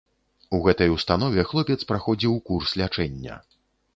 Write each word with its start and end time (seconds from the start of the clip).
У 0.57 0.59
гэтай 0.67 0.89
установе 0.93 1.43
хлопец 1.51 1.77
праходзіў 1.91 2.33
курс 2.47 2.75
лячэння. 2.83 3.37